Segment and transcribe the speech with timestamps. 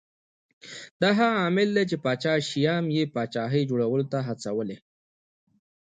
[1.01, 4.77] دا هغه عامل دی چې پاچا شیام یې پاچاهۍ جوړولو ته هڅولی